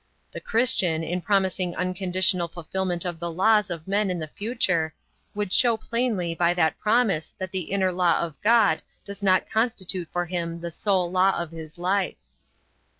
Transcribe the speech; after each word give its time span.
The 0.31 0.41
Christian, 0.41 1.03
in 1.03 1.21
promising 1.21 1.75
unconditional 1.75 2.47
fulfillment 2.47 3.05
of 3.05 3.19
the 3.19 3.31
laws 3.31 3.69
of 3.69 3.87
men 3.87 4.09
in 4.09 4.17
the 4.17 4.25
future, 4.29 4.95
would 5.35 5.53
show 5.53 5.77
plainly 5.77 6.33
by 6.33 6.55
that 6.55 6.79
promise 6.79 7.33
that 7.37 7.51
the 7.51 7.69
inner 7.69 7.91
law 7.91 8.19
of 8.19 8.41
God 8.41 8.81
does 9.05 9.21
not 9.21 9.47
constitute 9.47 10.09
for 10.11 10.25
him 10.25 10.59
the 10.61 10.71
sole 10.71 11.11
law 11.11 11.37
of 11.37 11.51
his 11.51 11.77
life. 11.77 12.15